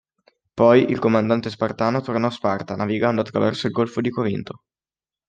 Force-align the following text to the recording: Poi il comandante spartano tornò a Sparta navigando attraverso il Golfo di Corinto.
Poi 0.55 0.89
il 0.89 0.97
comandante 0.97 1.51
spartano 1.51 2.01
tornò 2.01 2.25
a 2.25 2.29
Sparta 2.31 2.75
navigando 2.75 3.21
attraverso 3.21 3.67
il 3.67 3.71
Golfo 3.73 4.01
di 4.01 4.09
Corinto. 4.09 4.63